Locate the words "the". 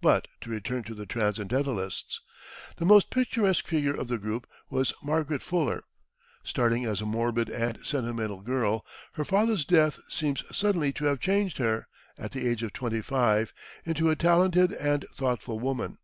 0.94-1.04, 2.78-2.86, 4.08-4.16, 12.30-12.48